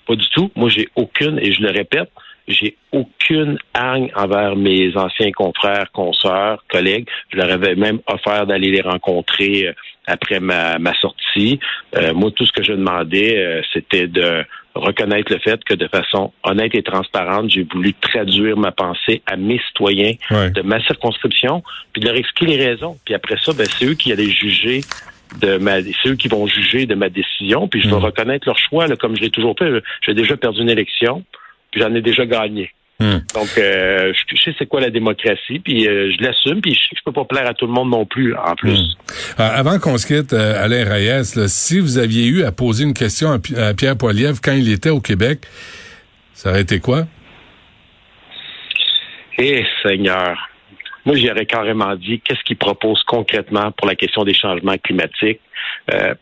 Pas 0.07 0.15
du 0.15 0.27
tout. 0.29 0.51
Moi, 0.55 0.69
j'ai 0.69 0.89
aucune, 0.95 1.37
et 1.39 1.53
je 1.53 1.61
le 1.61 1.69
répète, 1.69 2.09
j'ai 2.47 2.75
aucune 2.91 3.59
haine 3.77 4.09
envers 4.15 4.55
mes 4.55 4.97
anciens 4.97 5.31
confrères, 5.31 5.91
consoeurs, 5.91 6.65
collègues. 6.67 7.07
Je 7.31 7.37
leur 7.37 7.51
avais 7.51 7.75
même 7.75 7.99
offert 8.07 8.47
d'aller 8.47 8.71
les 8.71 8.81
rencontrer 8.81 9.67
euh, 9.67 9.73
après 10.07 10.39
ma, 10.39 10.79
ma 10.79 10.95
sortie. 10.95 11.59
Euh, 11.95 12.13
moi, 12.15 12.31
tout 12.31 12.47
ce 12.47 12.51
que 12.51 12.63
je 12.63 12.73
demandais, 12.73 13.61
c'était 13.71 14.07
de 14.07 14.43
reconnaître 14.83 15.31
le 15.31 15.39
fait 15.39 15.63
que 15.63 15.73
de 15.73 15.87
façon 15.87 16.31
honnête 16.43 16.75
et 16.75 16.83
transparente, 16.83 17.49
j'ai 17.49 17.63
voulu 17.63 17.93
traduire 17.93 18.57
ma 18.57 18.71
pensée 18.71 19.21
à 19.25 19.35
mes 19.37 19.59
citoyens 19.67 20.13
de 20.31 20.61
ma 20.61 20.81
circonscription, 20.83 21.63
puis 21.93 22.01
de 22.01 22.07
leur 22.07 22.15
expliquer 22.15 22.57
les 22.57 22.67
raisons. 22.67 22.97
Puis 23.05 23.13
après 23.13 23.37
ça, 23.43 23.53
ben, 23.53 23.65
c'est 23.65 23.85
eux 23.85 23.95
qui 23.95 24.11
allaient 24.11 24.29
juger 24.29 24.81
de 25.41 25.57
ma 25.57 25.81
c'est 25.81 26.09
eux 26.09 26.15
qui 26.15 26.27
vont 26.27 26.47
juger 26.47 26.85
de 26.85 26.95
ma 26.95 27.09
décision, 27.09 27.67
puis 27.67 27.81
je 27.81 27.87
vais 27.87 27.95
mm. 27.95 28.03
reconnaître 28.03 28.47
leur 28.47 28.57
choix, 28.57 28.87
là, 28.87 28.95
comme 28.95 29.15
je 29.15 29.21
l'ai 29.21 29.29
toujours 29.29 29.55
fait. 29.57 29.69
J'ai 30.05 30.13
déjà 30.13 30.35
perdu 30.37 30.61
une 30.61 30.69
élection, 30.69 31.23
puis 31.71 31.81
j'en 31.81 31.93
ai 31.93 32.01
déjà 32.01 32.25
gagné. 32.25 32.71
Hmm. 33.01 33.19
Donc, 33.33 33.47
euh, 33.57 34.11
je, 34.13 34.35
sais 34.41 34.53
c'est 34.59 34.65
quoi 34.65 34.81
la 34.81 34.89
démocratie, 34.89 35.59
puis 35.59 35.87
euh, 35.87 36.11
je 36.11 36.21
l'assume, 36.21 36.59
puis 36.61 36.73
je 36.73 36.79
sais 36.79 36.89
que 36.89 36.97
je 36.97 37.03
peux 37.05 37.13
pas 37.13 37.23
plaire 37.23 37.47
à 37.47 37.53
tout 37.53 37.65
le 37.65 37.71
monde 37.71 37.89
non 37.89 38.05
plus, 38.05 38.35
en 38.35 38.55
plus. 38.55 38.77
Hmm. 38.77 39.41
Euh, 39.41 39.49
avant 39.53 39.79
qu'on 39.79 39.97
se 39.97 40.05
quitte, 40.05 40.33
Alain 40.33 40.83
Reyes, 40.83 41.47
si 41.47 41.79
vous 41.79 41.97
aviez 41.97 42.27
eu 42.27 42.43
à 42.43 42.51
poser 42.51 42.83
une 42.83 42.93
question 42.93 43.31
à, 43.31 43.73
Pierre 43.73 43.97
Poilievre 43.97 44.39
quand 44.43 44.51
il 44.51 44.69
était 44.69 44.89
au 44.89 44.99
Québec, 44.99 45.45
ça 46.33 46.49
aurait 46.49 46.61
été 46.61 46.79
quoi? 46.79 47.05
Eh, 49.37 49.63
Seigneur. 49.81 50.49
Moi, 51.05 51.15
j'aurais 51.15 51.45
carrément 51.45 51.95
dit 51.95 52.19
qu'est-ce 52.19 52.43
qu'il 52.43 52.57
propose 52.57 53.01
concrètement 53.03 53.71
pour 53.71 53.87
la 53.87 53.95
question 53.95 54.23
des 54.23 54.33
changements 54.33 54.77
climatiques? 54.77 55.41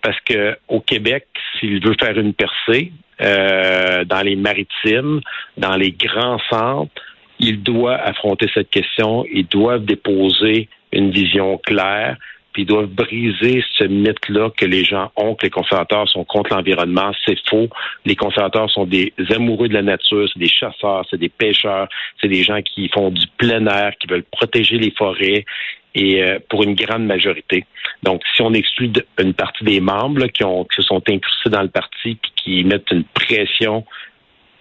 parce 0.02 0.20
que 0.22 0.58
au 0.70 0.80
Québec, 0.80 1.28
s'il 1.60 1.86
veut 1.86 1.96
faire 2.00 2.18
une 2.18 2.34
percée, 2.34 2.94
euh, 3.20 4.04
dans 4.06 4.22
les 4.22 4.36
maritimes, 4.36 5.22
dans 5.58 5.76
les 5.76 5.92
grands 5.92 6.38
centres, 6.52 7.02
ils 7.40 7.64
doivent 7.64 8.00
affronter 8.04 8.48
cette 8.54 8.70
question, 8.70 9.26
ils 9.32 9.48
doivent 9.48 9.86
déposer 9.86 10.70
une 10.92 11.10
vision 11.10 11.58
claire, 11.58 12.18
puis 12.58 12.64
ils 12.64 12.66
doivent 12.66 12.88
briser 12.88 13.64
ce 13.78 13.84
mythe-là 13.84 14.50
que 14.50 14.66
les 14.66 14.84
gens 14.84 15.12
ont, 15.16 15.36
que 15.36 15.46
les 15.46 15.52
conservateurs 15.52 16.10
sont 16.10 16.24
contre 16.24 16.56
l'environnement. 16.56 17.12
C'est 17.24 17.38
faux. 17.48 17.70
Les 18.04 18.16
conservateurs 18.16 18.68
sont 18.72 18.88
des 18.88 19.14
amoureux 19.30 19.68
de 19.68 19.76
la 19.76 19.84
nature, 19.84 20.28
c'est 20.34 20.40
des 20.40 20.48
chasseurs, 20.48 21.06
c'est 21.08 21.20
des 21.20 21.30
pêcheurs, 21.30 21.88
c'est 22.20 22.28
des 22.28 22.42
gens 22.42 22.60
qui 22.64 22.90
font 22.90 23.12
du 23.12 23.28
plein 23.38 23.64
air, 23.68 23.92
qui 24.00 24.08
veulent 24.08 24.24
protéger 24.24 24.80
les 24.80 24.90
forêts. 24.90 25.46
et 25.94 26.24
euh, 26.24 26.40
pour 26.50 26.64
une 26.64 26.74
grande 26.74 27.06
majorité. 27.06 27.64
Donc, 28.02 28.24
si 28.34 28.42
on 28.42 28.54
exclut 28.54 28.92
une 29.20 29.36
partie 29.36 29.64
des 29.64 29.80
membres 29.80 30.26
qui, 30.26 30.44
ont, 30.44 30.64
qui 30.64 30.78
se 30.78 30.82
sont 30.82 31.04
incrustés 31.08 31.52
dans 31.52 31.62
le 31.62 31.70
parti 31.70 32.10
et 32.12 32.30
qui 32.38 32.64
mettent 32.64 32.90
une 32.92 33.04
pression 33.04 33.86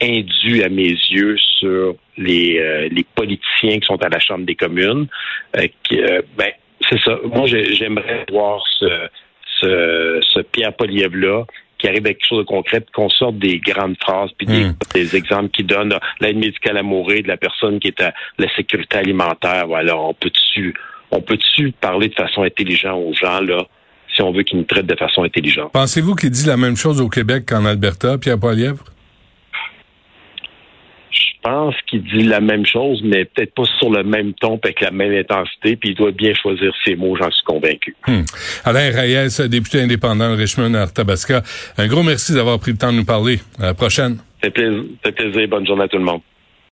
indue 0.03 0.63
à 0.63 0.69
mes 0.69 0.91
yeux 0.91 1.37
sur 1.39 1.97
les, 2.19 2.59
euh, 2.59 2.89
les 2.91 3.05
politiciens 3.15 3.79
qui 3.79 3.87
sont 3.87 4.03
à 4.03 4.11
la 4.11 4.19
Chambre 4.19 4.45
des 4.45 4.55
communes, 4.55 5.07
euh, 5.57 6.23
ben, 6.37 6.53
c'est 6.89 7.01
ça. 7.01 7.19
Moi, 7.25 7.47
j'aimerais 7.47 8.27
voir 8.31 8.63
ce, 8.79 9.09
ce, 9.61 10.21
ce 10.33 10.41
Pierre 10.41 10.75
Poliev-là 10.75 11.45
qui 11.79 11.89
arrive 11.89 12.07
avec 12.07 12.19
quelque 12.19 12.29
chose 12.29 12.39
de 12.45 12.49
concret, 12.49 12.85
qu'on 12.95 13.11
sorte 13.11 13.39
des 13.39 13.59
grandes 13.59 13.97
phrases, 14.01 14.31
puis 14.39 14.47
des, 14.47 14.65
hmm. 14.65 15.17
exemples 15.17 15.51
qui 15.51 15.63
donnent 15.63 15.95
l'aide 16.21 16.39
médicale 16.39 16.79
à 16.79 16.83
mourir 16.83 17.23
de 17.23 17.29
la 17.29 17.37
personne 17.37 17.79
qui 17.81 17.89
est 17.89 18.01
à 18.01 18.15
la 18.39 18.49
sécurité 18.55 18.97
alimentaire. 18.97 19.67
Voilà, 19.67 19.97
on 19.97 20.15
peut-tu 20.15 20.75
on 21.11 21.21
peut-tu 21.21 21.73
parler 21.73 22.09
de 22.09 22.15
façon 22.15 22.43
intelligente 22.43 23.01
aux 23.07 23.13
gens, 23.13 23.41
là, 23.41 23.65
si 24.13 24.23
on 24.23 24.33
veut 24.33 24.43
qu'ils 24.43 24.59
nous 24.59 24.65
traitent 24.65 24.87
de 24.87 24.97
façon 24.97 25.23
intelligente? 25.23 25.71
Pensez-vous 25.73 26.15
qu'il 26.15 26.31
dit 26.31 26.47
la 26.47 26.57
même 26.57 26.77
chose 26.77 27.01
au 27.01 27.09
Québec 27.09 27.45
qu'en 27.47 27.65
Alberta, 27.65 28.19
Pierre 28.19 28.39
Poilievre? 28.39 28.85
Pense 31.47 31.77
qu'il 31.87 32.03
dit 32.03 32.25
la 32.25 32.41
même 32.41 32.67
chose, 32.67 33.01
mais 33.05 33.25
peut-être 33.25 33.55
pas 33.55 33.63
sur 33.79 33.89
le 33.89 34.03
même 34.03 34.33
ton, 34.35 34.59
avec 34.61 34.81
la 34.81 34.91
même 34.91 35.13
intensité, 35.13 35.77
puis 35.77 35.91
il 35.91 35.95
doit 35.95 36.11
bien 36.11 36.35
choisir 36.35 36.73
ses 36.85 36.97
mots, 36.97 37.15
j'en 37.15 37.31
suis 37.31 37.45
convaincu. 37.45 37.95
Hmm. 38.09 38.23
Alain 38.65 38.91
Reyes, 38.91 39.49
député 39.49 39.81
indépendant 39.81 40.33
de 40.33 40.41
Richmond, 40.41 40.75
Arthabasca, 40.75 41.45
un 41.79 41.87
gros 41.87 42.03
merci 42.03 42.35
d'avoir 42.35 42.59
pris 42.59 42.73
le 42.73 42.79
temps 42.79 42.91
de 42.91 42.97
nous 42.97 43.05
parler. 43.05 43.39
À 43.61 43.67
la 43.67 43.75
prochaine. 43.75 44.17
Ça 44.43 44.51
fait 44.51 45.13
plaisir. 45.13 45.49
Bonne 45.49 45.65
journée 45.65 45.85
à 45.85 45.89
tout 45.89 45.99
le 45.99 46.05
monde. 46.05 46.21